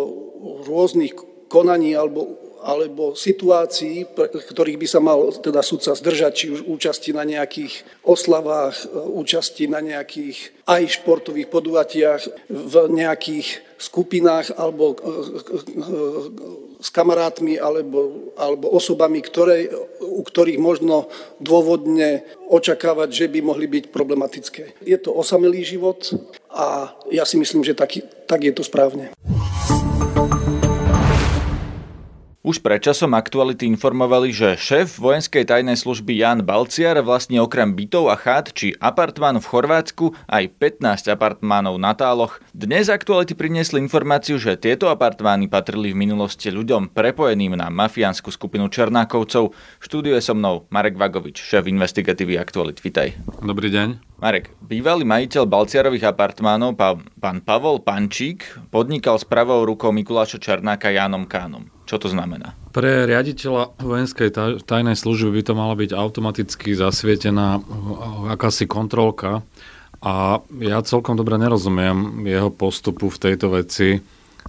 rôznych 0.67 1.15
konaní 1.47 1.95
alebo 1.95 2.44
alebo 2.65 3.13
situácií, 3.13 4.09
ktorých 4.49 4.81
by 4.81 4.87
sa 4.89 5.01
mal 5.05 5.29
teda 5.37 5.61
sudca 5.61 5.93
zdržať, 5.93 6.33
či 6.33 6.47
už 6.49 6.65
účasti 6.65 7.13
na 7.13 7.29
nejakých 7.29 7.85
oslavách, 8.01 8.89
účasti 9.13 9.69
na 9.69 9.85
nejakých 9.85 10.65
aj 10.65 10.83
športových 10.97 11.53
podujatiach, 11.53 12.49
v 12.49 12.75
nejakých 12.89 13.61
skupinách 13.77 14.57
alebo 14.57 14.97
s 16.81 16.89
kamarátmi 16.89 17.61
alebo, 17.61 18.33
alebo 18.41 18.73
osobami, 18.73 19.21
ktoré, 19.21 19.69
u 20.01 20.25
ktorých 20.25 20.57
možno 20.57 21.13
dôvodne 21.41 22.25
očakávať, 22.49 23.09
že 23.13 23.27
by 23.29 23.41
mohli 23.45 23.69
byť 23.69 23.93
problematické. 23.93 24.63
Je 24.89 24.97
to 24.97 25.13
osamelý 25.13 25.69
život 25.69 26.01
a 26.49 26.97
ja 27.13 27.29
si 27.29 27.37
myslím, 27.37 27.61
že 27.61 27.77
tak, 27.77 28.01
tak 28.25 28.41
je 28.41 28.53
to 28.57 28.65
správne. 28.65 29.13
Už 32.45 32.61
pred 32.61 32.77
časom 32.77 33.17
aktuality 33.17 33.65
informovali, 33.65 34.29
že 34.29 34.61
šéf 34.61 35.01
vojenskej 35.01 35.49
tajnej 35.49 35.81
služby 35.81 36.21
Jan 36.21 36.45
Balciar 36.45 37.01
vlastne 37.01 37.41
okrem 37.41 37.73
bytov 37.73 38.13
a 38.13 38.21
chát 38.21 38.53
či 38.53 38.77
apartmán 38.85 39.41
v 39.41 39.49
Chorvátsku 39.49 40.13
aj 40.29 40.53
15 40.61 41.09
apartmánov 41.09 41.81
na 41.81 41.97
táloch. 41.97 42.45
Dnes 42.53 42.93
aktuality 42.93 43.33
priniesli 43.33 43.81
informáciu, 43.81 44.37
že 44.37 44.61
tieto 44.61 44.93
apartmány 44.93 45.49
patrili 45.49 45.97
v 45.97 46.05
minulosti 46.05 46.53
ľuďom 46.53 46.93
prepojeným 46.93 47.57
na 47.57 47.73
mafiánsku 47.73 48.29
skupinu 48.29 48.69
Černákovcov. 48.69 49.57
Štúdio 49.81 50.13
je 50.13 50.21
so 50.21 50.37
mnou 50.37 50.69
Marek 50.69 51.01
Vagovič, 51.01 51.41
šéf 51.41 51.65
investigatívy 51.65 52.37
Aktualit. 52.37 52.77
Vitaj. 52.77 53.41
Dobrý 53.41 53.73
deň. 53.73 54.21
Marek, 54.21 54.53
bývalý 54.61 55.09
majiteľ 55.09 55.49
Balciarových 55.49 56.13
apartmánov, 56.13 56.77
pán 56.77 57.41
Pavol 57.41 57.81
Pančík, 57.81 58.45
podnikal 58.69 59.17
s 59.17 59.25
pravou 59.25 59.65
rukou 59.65 59.97
Mikuláša 59.97 60.37
Černáka 60.37 60.93
Jánom 60.93 61.25
Kánom. 61.25 61.73
Čo 61.85 62.01
to 62.01 62.09
znamená? 62.09 62.57
Pre 62.73 63.05
riaditeľa 63.05 63.77
vojenskej 63.77 64.33
tajnej 64.65 64.97
služby 64.97 65.41
by 65.41 65.43
to 65.45 65.53
mala 65.53 65.77
byť 65.77 65.91
automaticky 65.93 66.73
zasvietená 66.73 67.61
akási 68.33 68.65
kontrolka 68.65 69.45
a 70.01 70.41
ja 70.61 70.79
celkom 70.85 71.17
dobre 71.17 71.37
nerozumiem 71.41 72.25
jeho 72.25 72.49
postupu 72.49 73.09
v 73.09 73.21
tejto 73.21 73.53
veci, 73.53 74.01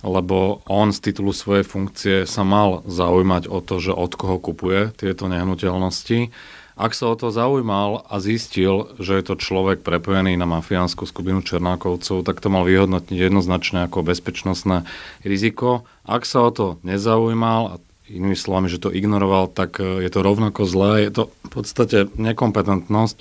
lebo 0.03 0.63
on 0.67 0.91
z 0.91 1.11
titulu 1.11 1.31
svojej 1.31 1.63
funkcie 1.63 2.17
sa 2.27 2.43
mal 2.43 2.83
zaujímať 2.87 3.47
o 3.47 3.59
to, 3.63 3.79
že 3.79 3.95
od 3.95 4.11
koho 4.15 4.39
kupuje 4.39 4.91
tieto 4.95 5.31
nehnuteľnosti. 5.31 6.31
Ak 6.75 6.91
sa 6.91 7.07
o 7.07 7.15
to 7.15 7.31
zaujímal 7.31 8.03
a 8.03 8.19
zistil, 8.19 8.91
že 8.99 9.15
je 9.15 9.23
to 9.23 9.39
človek 9.39 9.79
prepojený 9.79 10.35
na 10.35 10.43
mafiánsku 10.43 11.07
skupinu 11.07 11.39
Černákovcov, 11.39 12.27
tak 12.27 12.43
to 12.43 12.51
mal 12.51 12.67
vyhodnotiť 12.67 13.15
jednoznačne 13.15 13.87
ako 13.87 14.03
bezpečnostné 14.03 14.83
riziko. 15.23 15.87
Ak 16.03 16.27
sa 16.27 16.43
o 16.43 16.51
to 16.51 16.75
nezaujímal 16.83 17.61
a 17.71 17.75
inými 18.11 18.35
slovami, 18.35 18.67
že 18.67 18.83
to 18.83 18.91
ignoroval, 18.91 19.47
tak 19.47 19.79
e, 19.79 20.03
je 20.03 20.11
to 20.11 20.19
rovnako 20.19 20.67
zlé. 20.67 21.07
Je 21.07 21.11
to 21.15 21.23
v 21.47 21.49
podstate 21.49 21.97
nekompetentnosť 22.19 23.17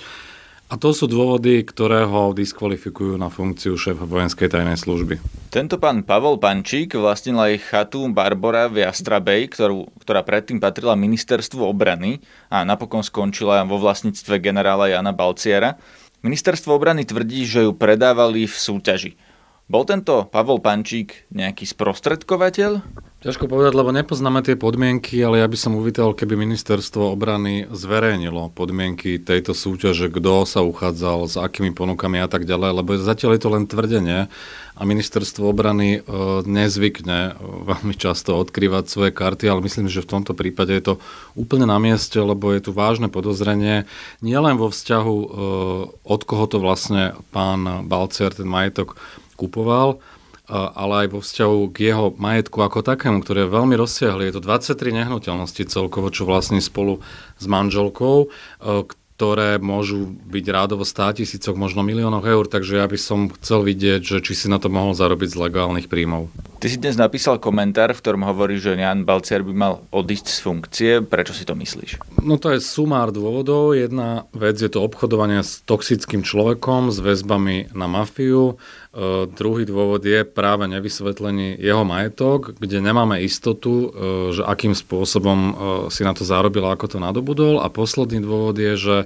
a 0.65 0.81
to 0.81 0.89
sú 0.97 1.05
dôvody, 1.05 1.61
ktoré 1.61 2.09
ho 2.09 2.33
diskvalifikujú 2.33 3.21
na 3.21 3.29
funkciu 3.29 3.77
šéfa 3.77 4.09
vojenskej 4.09 4.49
tajnej 4.49 4.81
služby. 4.81 5.21
Tento 5.53 5.77
pán 5.77 6.01
Pavol 6.01 6.41
Pančík 6.41 6.97
vlastnil 6.97 7.37
aj 7.37 7.69
chatu 7.69 8.09
Barbora 8.09 8.65
v 8.65 8.81
Jastrabej, 8.81 9.53
ktorú, 9.53 9.87
ktorá 10.01 10.25
predtým 10.25 10.57
patrila 10.57 10.97
ministerstvu 10.97 11.61
obrany 11.63 12.19
a 12.49 12.65
napokon 12.65 13.05
skončila 13.05 13.61
vo 13.63 13.77
vlastníctve 13.77 14.41
generála 14.41 14.89
Jana 14.89 15.13
Balciera. 15.13 15.77
Ministerstvo 16.25 16.73
obrany 16.73 17.05
tvrdí, 17.05 17.45
že 17.45 17.69
ju 17.69 17.71
predávali 17.77 18.49
v 18.49 18.55
súťaži. 18.57 19.13
Bol 19.69 19.85
tento 19.85 20.25
Pavol 20.29 20.61
Pančík 20.61 21.29
nejaký 21.29 21.69
sprostredkovateľ? 21.69 22.81
Ťažko 23.25 23.49
povedať, 23.49 23.73
lebo 23.73 23.89
nepoznáme 23.89 24.45
tie 24.45 24.53
podmienky, 24.53 25.17
ale 25.25 25.41
ja 25.41 25.49
by 25.49 25.57
som 25.57 25.73
uvítal, 25.73 26.13
keby 26.13 26.37
ministerstvo 26.37 27.09
obrany 27.09 27.65
zverejnilo 27.73 28.53
podmienky 28.53 29.17
tejto 29.17 29.57
súťaže, 29.57 30.13
kto 30.13 30.45
sa 30.45 30.61
uchádzal, 30.61 31.25
s 31.25 31.33
akými 31.33 31.73
ponukami 31.73 32.21
a 32.21 32.29
tak 32.29 32.45
ďalej, 32.45 32.77
lebo 32.77 33.01
zatiaľ 33.01 33.33
je 33.33 33.41
to 33.41 33.49
len 33.49 33.65
tvrdenie 33.65 34.29
a 34.77 34.81
ministerstvo 34.85 35.41
obrany 35.41 35.97
e, 35.97 35.99
nezvykne 36.45 37.17
e, 37.17 37.31
veľmi 37.65 37.97
často 37.97 38.37
odkrývať 38.37 38.93
svoje 38.93 39.09
karty, 39.09 39.49
ale 39.49 39.65
myslím, 39.65 39.89
že 39.89 40.05
v 40.05 40.11
tomto 40.21 40.37
prípade 40.37 40.77
je 40.77 40.93
to 40.93 41.01
úplne 41.33 41.65
na 41.65 41.81
mieste, 41.81 42.21
lebo 42.21 42.53
je 42.53 42.61
tu 42.61 42.77
vážne 42.77 43.09
podozrenie 43.09 43.89
nielen 44.21 44.61
vo 44.61 44.69
vzťahu, 44.69 45.17
e, 45.17 45.27
od 45.97 46.21
koho 46.29 46.45
to 46.45 46.61
vlastne 46.61 47.17
pán 47.33 47.89
Balcer 47.89 48.37
ten 48.37 48.45
majetok 48.45 49.01
kupoval, 49.33 49.97
ale 50.49 51.05
aj 51.05 51.07
vo 51.13 51.19
vzťahu 51.21 51.57
k 51.73 51.77
jeho 51.91 52.05
majetku 52.15 52.61
ako 52.61 52.85
takému, 52.85 53.21
ktoré 53.25 53.45
je 53.45 53.53
veľmi 53.53 53.75
rozsiahly. 53.77 54.29
Je 54.29 54.35
to 54.37 54.45
23 54.45 55.01
nehnuteľnosti 55.05 55.63
celkovo, 55.65 56.13
čo 56.13 56.29
vlastní 56.29 56.61
spolu 56.61 57.01
s 57.41 57.45
manželkou, 57.49 58.17
e, 58.25 58.27
ktoré 59.15 59.63
môžu 59.63 60.11
byť 60.27 60.45
rádovo 60.51 60.83
100 60.83 61.23
tisícoch, 61.23 61.55
možno 61.55 61.87
miliónoch 61.87 62.27
eur, 62.27 62.51
takže 62.51 62.83
ja 62.83 62.83
by 62.83 62.99
som 62.99 63.31
chcel 63.39 63.63
vidieť, 63.63 64.03
že 64.03 64.17
či 64.19 64.35
si 64.35 64.51
na 64.51 64.59
to 64.59 64.67
mohol 64.67 64.91
zarobiť 64.91 65.31
z 65.31 65.39
legálnych 65.39 65.87
príjmov. 65.87 66.27
Ty 66.59 66.67
si 66.67 66.75
dnes 66.75 66.99
napísal 66.99 67.39
komentár, 67.39 67.95
v 67.95 68.01
ktorom 68.03 68.27
hovorí, 68.27 68.59
že 68.59 68.75
Jan 68.75 69.07
Balciar 69.07 69.39
by 69.39 69.53
mal 69.55 69.73
odísť 69.95 70.27
z 70.27 70.39
funkcie. 70.43 70.91
Prečo 70.99 71.31
si 71.31 71.47
to 71.47 71.55
myslíš? 71.55 72.19
No 72.27 72.35
to 72.35 72.51
je 72.51 72.59
sumár 72.59 73.15
dôvodov. 73.15 73.71
Jedna 73.71 74.27
vec 74.35 74.59
je 74.59 74.67
to 74.67 74.83
obchodovanie 74.83 75.39
s 75.47 75.63
toxickým 75.63 76.19
človekom, 76.19 76.91
s 76.91 76.99
väzbami 76.99 77.71
na 77.71 77.87
mafiu. 77.87 78.59
Druhý 79.35 79.67
dôvod 79.67 80.07
je 80.07 80.23
práve 80.23 80.71
nevysvetlenie 80.71 81.59
jeho 81.59 81.83
majetok, 81.83 82.55
kde 82.55 82.79
nemáme 82.79 83.19
istotu, 83.19 83.91
že 84.31 84.39
akým 84.39 84.71
spôsobom 84.71 85.39
si 85.91 86.07
na 86.07 86.15
to 86.15 86.23
zarobil, 86.23 86.63
ako 86.63 86.95
to 86.95 86.97
nadobudol. 87.03 87.59
A 87.59 87.67
posledný 87.67 88.23
dôvod 88.23 88.55
je, 88.55 88.79
že 88.79 88.97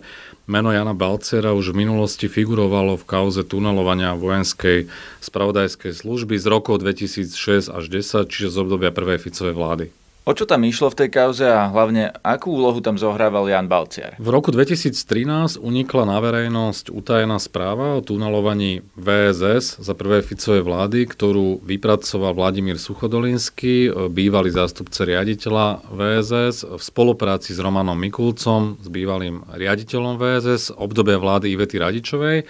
meno 0.46 0.70
Jana 0.70 0.94
Balcera 0.94 1.58
už 1.58 1.74
v 1.74 1.82
minulosti 1.90 2.30
figurovalo 2.30 3.02
v 3.02 3.08
kauze 3.10 3.42
tunelovania 3.42 4.14
vojenskej 4.14 4.86
spravodajskej 5.26 5.98
služby 5.98 6.38
z 6.38 6.46
rokov 6.46 6.86
2006 6.86 7.74
až 7.74 7.84
10, 7.90 8.30
čiže 8.30 8.54
z 8.54 8.58
obdobia 8.62 8.94
prvej 8.94 9.18
Ficovej 9.18 9.58
vlády. 9.58 9.86
O 10.30 10.38
čo 10.38 10.46
tam 10.46 10.62
išlo 10.62 10.94
v 10.94 11.00
tej 11.02 11.10
kauze 11.10 11.42
a 11.42 11.74
hlavne 11.74 12.14
akú 12.22 12.54
úlohu 12.54 12.86
tam 12.86 13.02
zohrával 13.02 13.50
Jan 13.50 13.66
Balciar? 13.66 14.14
V 14.22 14.30
roku 14.30 14.54
2013 14.54 15.58
unikla 15.58 16.06
na 16.06 16.22
verejnosť 16.22 16.94
utajená 16.94 17.42
správa 17.42 17.98
o 17.98 18.06
tunelovaní 18.06 18.86
VSS 18.94 19.82
za 19.82 19.98
prvej 19.98 20.22
Ficovej 20.22 20.62
vlády, 20.62 21.10
ktorú 21.10 21.66
vypracoval 21.66 22.38
Vladimír 22.38 22.78
Suchodolinsky, 22.78 23.90
bývalý 24.14 24.54
zástupca 24.54 25.02
riaditeľa 25.02 25.90
VSS, 25.98 26.78
v 26.78 26.82
spolupráci 26.86 27.58
s 27.58 27.58
Romanom 27.58 27.98
Mikulcom, 27.98 28.78
s 28.78 28.86
bývalým 28.86 29.42
riaditeľom 29.50 30.22
VSS, 30.22 30.78
obdobia 30.78 31.18
vlády 31.18 31.58
Ivety 31.58 31.82
Radičovej. 31.82 32.46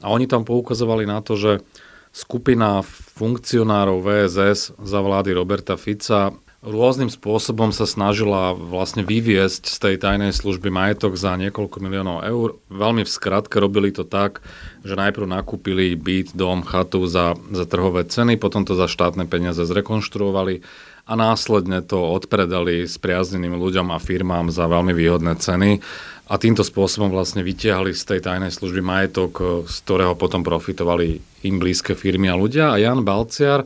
A 0.00 0.08
oni 0.08 0.24
tam 0.24 0.48
poukazovali 0.48 1.04
na 1.04 1.20
to, 1.20 1.36
že 1.36 1.60
skupina 2.08 2.80
funkcionárov 3.20 4.00
VSS 4.00 4.80
za 4.80 4.98
vlády 5.04 5.36
Roberta 5.36 5.76
Fica 5.76 6.32
rôznym 6.58 7.06
spôsobom 7.06 7.70
sa 7.70 7.86
snažila 7.86 8.50
vlastne 8.50 9.06
vyviesť 9.06 9.62
z 9.70 9.76
tej 9.78 9.94
tajnej 10.02 10.34
služby 10.34 10.74
majetok 10.74 11.14
za 11.14 11.38
niekoľko 11.38 11.78
miliónov 11.78 12.26
eur. 12.26 12.58
Veľmi 12.66 13.06
v 13.06 13.14
skratke 13.14 13.62
robili 13.62 13.94
to 13.94 14.02
tak, 14.02 14.42
že 14.82 14.98
najprv 14.98 15.26
nakúpili 15.30 15.94
byt, 15.94 16.34
dom, 16.34 16.66
chatu 16.66 17.06
za, 17.06 17.38
za 17.54 17.62
trhové 17.62 18.10
ceny, 18.10 18.34
potom 18.42 18.66
to 18.66 18.74
za 18.74 18.90
štátne 18.90 19.30
peniaze 19.30 19.62
zrekonštruovali 19.62 20.66
a 21.08 21.12
následne 21.16 21.80
to 21.80 21.96
odpredali 21.96 22.84
priazneným 22.84 23.54
ľuďom 23.54 23.94
a 23.94 24.02
firmám 24.02 24.50
za 24.50 24.66
veľmi 24.66 24.92
výhodné 24.92 25.38
ceny 25.38 25.80
a 26.28 26.34
týmto 26.36 26.60
spôsobom 26.60 27.08
vlastne 27.08 27.40
vytiahli 27.40 27.96
z 27.96 28.02
tej 28.04 28.20
tajnej 28.20 28.52
služby 28.52 28.84
majetok, 28.84 29.64
z 29.64 29.76
ktorého 29.88 30.12
potom 30.12 30.44
profitovali 30.44 31.22
im 31.48 31.56
blízke 31.56 31.96
firmy 31.96 32.28
a 32.28 32.36
ľudia. 32.36 32.74
A 32.74 32.76
Jan 32.76 33.00
Balciar 33.00 33.64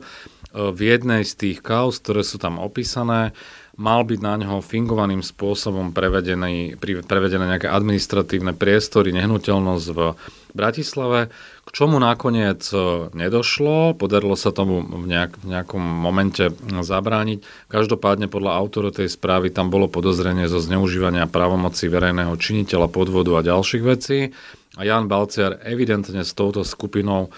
v 0.53 0.79
jednej 0.79 1.25
z 1.25 1.33
tých 1.33 1.57
kauz, 1.65 1.97
ktoré 1.97 2.21
sú 2.21 2.37
tam 2.37 2.61
opísané, 2.61 3.33
mal 3.73 4.05
byť 4.05 4.19
na 4.21 4.37
ňoho 4.37 4.61
fingovaným 4.61 5.25
spôsobom 5.25 5.97
prevedené, 5.97 6.77
prevedené 6.77 7.57
nejaké 7.57 7.65
administratívne 7.65 8.53
priestory, 8.53 9.09
nehnuteľnosť 9.17 9.87
v 9.89 9.99
Bratislave, 10.53 11.33
k 11.65 11.69
čomu 11.73 11.97
nakoniec 11.97 12.61
e, 12.69 13.09
nedošlo, 13.17 13.97
podarilo 13.97 14.37
sa 14.37 14.53
tomu 14.53 14.85
v, 14.85 15.09
nejak, 15.09 15.41
v 15.41 15.45
nejakom 15.57 15.81
momente 15.81 16.53
zabrániť. 16.69 17.41
Každopádne 17.73 18.29
podľa 18.29 18.61
autora 18.61 18.93
tej 18.93 19.09
správy 19.09 19.49
tam 19.49 19.73
bolo 19.73 19.89
podozrenie 19.89 20.45
zo 20.45 20.61
zneužívania 20.61 21.25
právomoci 21.25 21.89
verejného 21.89 22.37
činiteľa, 22.37 22.93
podvodu 22.93 23.41
a 23.41 23.47
ďalších 23.49 23.81
vecí. 23.81 24.29
A 24.77 24.85
Jan 24.85 25.09
Balciar 25.09 25.57
evidentne 25.65 26.21
s 26.21 26.37
touto 26.37 26.61
skupinou 26.61 27.33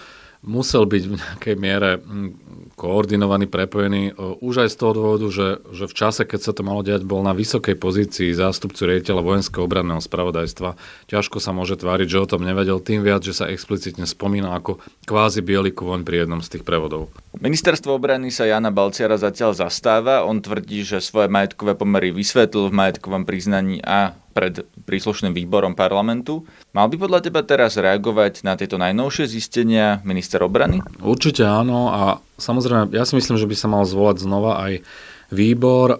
musel 0.46 0.86
byť 0.86 1.02
v 1.10 1.14
nejakej 1.18 1.56
miere 1.58 1.98
hm, 1.98 2.30
koordinovaný, 2.78 3.50
prepojený 3.50 4.14
už 4.38 4.64
aj 4.64 4.68
z 4.70 4.76
toho 4.78 4.92
dôvodu, 4.94 5.26
že, 5.32 5.48
že 5.74 5.84
v 5.90 5.96
čase, 5.96 6.22
keď 6.22 6.40
sa 6.40 6.52
to 6.54 6.62
malo 6.62 6.86
diať, 6.86 7.02
bol 7.02 7.24
na 7.26 7.34
vysokej 7.34 7.74
pozícii 7.74 8.30
zástupcu 8.36 8.86
riaditeľa 8.86 9.26
vojenského 9.26 9.66
obranného 9.66 9.98
spravodajstva. 9.98 10.78
Ťažko 11.10 11.42
sa 11.42 11.50
môže 11.50 11.74
tváriť, 11.74 12.06
že 12.06 12.22
o 12.22 12.30
tom 12.30 12.46
nevedel, 12.46 12.78
tým 12.78 13.02
viac, 13.02 13.26
že 13.26 13.34
sa 13.34 13.50
explicitne 13.50 14.06
spomína 14.06 14.54
ako 14.54 14.78
kvázi 15.08 15.42
biely 15.42 15.74
kôň 15.74 16.06
pri 16.06 16.24
jednom 16.24 16.38
z 16.44 16.56
tých 16.56 16.64
prevodov. 16.68 17.10
Ministerstvo 17.36 17.96
obrany 17.96 18.30
sa 18.30 18.46
Jana 18.46 18.70
Balciara 18.70 19.18
zatiaľ 19.18 19.56
zastáva. 19.56 20.22
On 20.28 20.38
tvrdí, 20.38 20.86
že 20.86 21.02
svoje 21.02 21.26
majetkové 21.32 21.74
pomery 21.74 22.14
vysvetlil 22.14 22.70
v 22.70 22.76
majetkovom 22.76 23.24
priznaní 23.24 23.80
a 23.82 24.14
pred 24.36 24.68
príslušným 24.84 25.32
výborom 25.32 25.72
parlamentu. 25.72 26.44
Mal 26.76 26.92
by 26.92 26.96
podľa 27.00 27.24
teba 27.24 27.40
teraz 27.40 27.80
reagovať 27.80 28.44
na 28.44 28.52
tieto 28.60 28.76
najnovšie 28.76 29.24
zistenia 29.24 30.04
minister 30.04 30.44
obrany? 30.44 30.84
Určite 31.00 31.48
áno 31.48 31.88
a 31.88 32.20
samozrejme 32.36 32.92
ja 32.92 33.08
si 33.08 33.16
myslím, 33.16 33.40
že 33.40 33.48
by 33.48 33.56
sa 33.56 33.72
mal 33.72 33.88
zvolať 33.88 34.20
znova 34.20 34.60
aj 34.68 34.84
výbor, 35.32 35.88
e, 35.90 35.98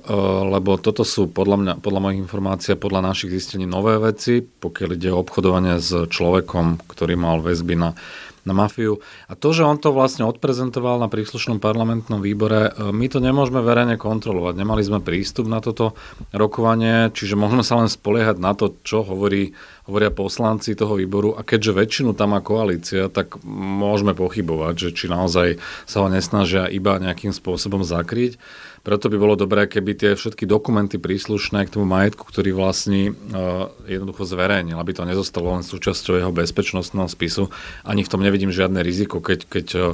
lebo 0.52 0.78
toto 0.78 1.02
sú 1.02 1.26
podľa, 1.26 1.56
mňa, 1.56 1.74
podľa 1.82 2.00
mojich 2.04 2.22
informácií 2.22 2.70
a 2.76 2.82
podľa 2.82 3.10
našich 3.10 3.32
zistení 3.32 3.66
nové 3.66 3.98
veci, 3.98 4.44
pokiaľ 4.44 4.88
ide 4.94 5.10
o 5.10 5.18
obchodovanie 5.24 5.82
s 5.82 6.06
človekom, 6.12 6.86
ktorý 6.86 7.18
mal 7.18 7.42
väzby 7.42 7.74
na 7.74 7.90
na 8.46 8.54
mafiu. 8.54 9.02
A 9.26 9.34
to, 9.34 9.50
že 9.50 9.66
on 9.66 9.76
to 9.76 9.90
vlastne 9.90 10.22
odprezentoval 10.24 11.02
na 11.02 11.10
príslušnom 11.10 11.58
parlamentnom 11.58 12.22
výbore, 12.22 12.70
e, 12.70 12.94
my 12.94 13.06
to 13.10 13.18
nemôžeme 13.18 13.58
verejne 13.58 13.98
kontrolovať. 13.98 14.54
Nemali 14.56 14.82
sme 14.86 15.02
prístup 15.02 15.50
na 15.50 15.58
toto 15.58 15.98
rokovanie, 16.30 17.10
čiže 17.10 17.34
môžeme 17.34 17.66
sa 17.66 17.82
len 17.82 17.90
spoliehať 17.90 18.38
na 18.38 18.54
to, 18.54 18.78
čo 18.86 19.02
hovorí, 19.02 19.52
hovoria 19.90 20.14
poslanci 20.14 20.78
toho 20.78 20.94
výboru. 20.94 21.34
A 21.34 21.42
keďže 21.42 21.74
väčšinu 21.74 22.14
tam 22.14 22.32
má 22.32 22.40
koalícia, 22.40 23.10
tak 23.10 23.42
môžeme 23.46 24.14
pochybovať, 24.14 24.74
že 24.78 24.88
či 24.94 25.04
naozaj 25.10 25.58
sa 25.84 26.06
ho 26.06 26.08
nesnažia 26.08 26.70
iba 26.70 27.02
nejakým 27.02 27.34
spôsobom 27.34 27.82
zakryť. 27.82 28.38
Preto 28.86 29.10
by 29.10 29.18
bolo 29.18 29.34
dobré, 29.34 29.66
keby 29.66 29.98
tie 29.98 30.10
všetky 30.14 30.46
dokumenty 30.46 31.02
príslušné 31.02 31.66
k 31.66 31.74
tomu 31.74 31.90
majetku, 31.90 32.22
ktorý 32.22 32.54
vlastní, 32.54 33.10
uh, 33.10 33.66
jednoducho 33.82 34.22
zverejnil, 34.22 34.78
aby 34.78 34.94
to 34.94 35.02
nezostalo 35.02 35.58
len 35.58 35.66
súčasťou 35.66 36.22
jeho 36.22 36.30
bezpečnostného 36.30 37.10
spisu. 37.10 37.50
Ani 37.82 38.06
v 38.06 38.10
tom 38.14 38.22
nevidím 38.22 38.35
žiadne 38.52 38.84
riziko, 38.84 39.24
keď, 39.24 39.40
keď 39.48 39.66
uh, 39.76 39.84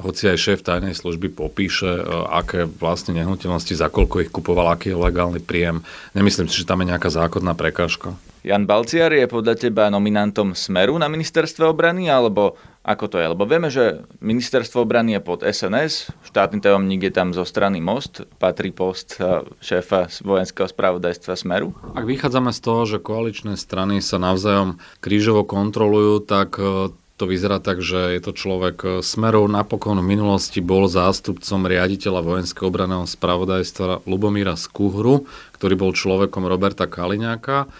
hoci 0.00 0.32
aj 0.32 0.38
šéf 0.40 0.60
tajnej 0.64 0.96
služby 0.96 1.28
popíše, 1.28 2.00
uh, 2.00 2.32
aké 2.32 2.64
vlastne 2.64 3.12
nehnuteľnosti, 3.18 3.76
za 3.76 3.92
koľko 3.92 4.24
ich 4.24 4.30
kupoval, 4.32 4.72
aký 4.72 4.92
je 4.92 5.02
legálny 5.02 5.40
príjem. 5.44 5.84
Nemyslím 6.16 6.48
si, 6.48 6.62
že 6.62 6.68
tam 6.68 6.80
je 6.80 6.90
nejaká 6.94 7.12
zákonná 7.12 7.52
prekážka. 7.52 8.16
Jan 8.42 8.66
Balciar 8.66 9.14
je 9.14 9.30
podľa 9.30 9.54
teba 9.54 9.86
nominantom 9.86 10.50
Smeru 10.58 10.98
na 10.98 11.06
ministerstve 11.06 11.62
obrany, 11.62 12.10
alebo 12.10 12.58
ako 12.82 13.14
to 13.14 13.16
je? 13.22 13.30
Lebo 13.30 13.46
vieme, 13.46 13.70
že 13.70 14.02
ministerstvo 14.18 14.82
obrany 14.82 15.14
je 15.14 15.22
pod 15.22 15.46
SNS, 15.46 16.10
štátny 16.26 16.58
tajomník 16.58 17.06
je 17.06 17.12
tam 17.14 17.30
zo 17.30 17.46
strany 17.46 17.78
Most, 17.78 18.26
patrí 18.42 18.74
post 18.74 19.22
eh, 19.22 19.46
šéfa 19.62 20.10
vojenského 20.26 20.66
spravodajstva 20.66 21.38
Smeru. 21.38 21.70
Ak 21.94 22.02
vychádzame 22.02 22.50
z 22.50 22.60
toho, 22.66 22.82
že 22.82 22.98
koaličné 22.98 23.54
strany 23.54 24.02
sa 24.02 24.18
navzájom 24.18 24.82
krížovo 24.98 25.46
kontrolujú, 25.46 26.26
tak 26.26 26.58
eh, 26.58 26.90
to 27.22 27.30
vyzerá 27.30 27.62
tak, 27.62 27.78
že 27.78 28.18
je 28.18 28.20
to 28.20 28.34
človek 28.34 28.76
eh, 28.82 28.90
Smeru. 28.98 29.46
Napokon 29.46 30.02
v 30.02 30.10
minulosti 30.18 30.58
bol 30.58 30.90
zástupcom 30.90 31.70
riaditeľa 31.70 32.18
vojenského 32.18 32.66
obraného 32.66 33.06
spravodajstva 33.06 34.02
Lubomíra 34.10 34.58
Skúhru, 34.58 35.30
ktorý 35.54 35.78
bol 35.78 35.94
človekom 35.94 36.42
Roberta 36.50 36.90
Kaliňáka. 36.90 37.70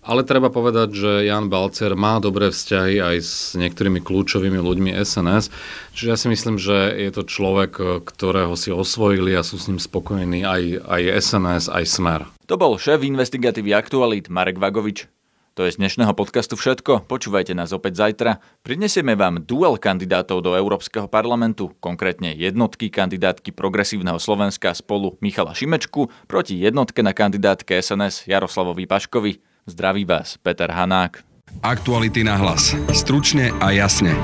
Ale 0.00 0.24
treba 0.24 0.48
povedať, 0.48 0.96
že 0.96 1.10
Jan 1.28 1.52
Balcer 1.52 1.92
má 1.92 2.20
dobré 2.24 2.48
vzťahy 2.48 3.04
aj 3.04 3.16
s 3.20 3.32
niektorými 3.52 4.00
kľúčovými 4.00 4.56
ľuďmi 4.56 4.96
SNS, 4.96 5.52
čiže 5.92 6.08
ja 6.08 6.16
si 6.16 6.32
myslím, 6.32 6.56
že 6.56 6.88
je 6.96 7.12
to 7.12 7.28
človek, 7.28 8.00
ktorého 8.08 8.56
si 8.56 8.72
osvojili 8.72 9.36
a 9.36 9.44
sú 9.44 9.60
s 9.60 9.68
ním 9.68 9.76
spokojní 9.76 10.40
aj, 10.40 10.88
aj 10.88 11.02
SNS, 11.20 11.64
aj 11.68 11.84
Smer. 11.84 12.20
To 12.48 12.56
bol 12.56 12.80
šéf 12.80 13.04
investigatívy 13.04 13.76
Aktualit 13.76 14.32
Marek 14.32 14.56
Vagovič. 14.56 15.19
To 15.58 15.66
je 15.66 15.74
z 15.74 15.82
dnešného 15.82 16.14
podcastu 16.14 16.54
všetko. 16.54 17.10
Počúvajte 17.10 17.58
nás 17.58 17.74
opäť 17.74 18.06
zajtra. 18.06 18.38
Prinesieme 18.62 19.18
vám 19.18 19.42
duel 19.42 19.82
kandidátov 19.82 20.46
do 20.46 20.54
Európskeho 20.54 21.10
parlamentu, 21.10 21.74
konkrétne 21.82 22.30
jednotky 22.38 22.86
kandidátky 22.86 23.50
Progresívneho 23.50 24.22
Slovenska 24.22 24.70
spolu 24.78 25.18
Michala 25.18 25.50
Šimečku 25.50 26.06
proti 26.30 26.54
jednotke 26.54 27.02
na 27.02 27.10
kandidátke 27.10 27.82
SNS 27.82 28.30
Jaroslavovi 28.30 28.86
Paškovi. 28.86 29.42
Zdraví 29.66 30.06
vás, 30.06 30.38
Peter 30.38 30.70
Hanák. 30.70 31.26
Aktuality 31.66 32.22
na 32.22 32.38
hlas. 32.38 32.78
Stručne 32.94 33.50
a 33.58 33.74
jasne. 33.74 34.14